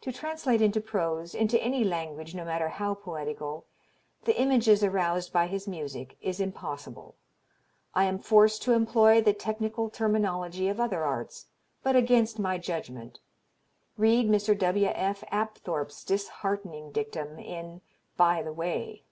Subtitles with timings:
[0.00, 3.66] To translate into prose, into any language no matter how poetical,
[4.24, 7.16] the images aroused by his music, is impossible.
[7.92, 11.48] I am forced to employ the technical terminology of other arts,
[11.82, 13.20] but against my judgment.
[13.98, 14.58] Read Mr.
[14.58, 14.86] W.
[14.86, 15.22] F.
[15.30, 17.82] Apthorp's disheartening dictum in
[18.16, 19.04] "By the Way."